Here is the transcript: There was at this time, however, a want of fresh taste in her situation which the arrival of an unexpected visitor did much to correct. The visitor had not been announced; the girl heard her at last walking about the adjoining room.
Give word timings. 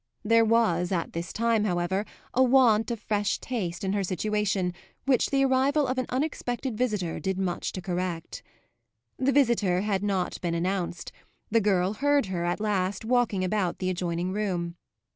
There 0.23 0.43
was 0.43 0.91
at 0.91 1.13
this 1.13 1.31
time, 1.31 1.63
however, 1.63 2.05
a 2.33 2.41
want 2.41 2.89
of 2.89 2.99
fresh 2.99 3.37
taste 3.37 3.83
in 3.83 3.93
her 3.93 4.03
situation 4.03 4.73
which 5.05 5.29
the 5.29 5.45
arrival 5.45 5.85
of 5.85 5.99
an 5.99 6.07
unexpected 6.09 6.75
visitor 6.75 7.19
did 7.19 7.37
much 7.37 7.71
to 7.73 7.83
correct. 7.83 8.41
The 9.19 9.31
visitor 9.31 9.81
had 9.81 10.01
not 10.01 10.41
been 10.41 10.55
announced; 10.55 11.11
the 11.51 11.61
girl 11.61 11.93
heard 11.93 12.25
her 12.25 12.45
at 12.45 12.59
last 12.59 13.05
walking 13.05 13.43
about 13.43 13.77
the 13.77 13.91
adjoining 13.91 14.31
room. 14.31 14.75